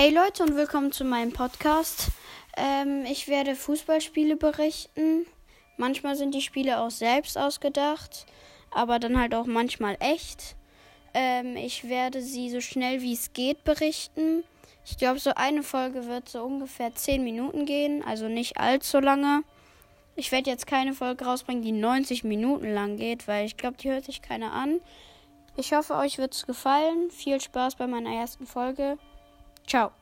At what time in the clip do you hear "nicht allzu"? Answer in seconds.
18.28-19.00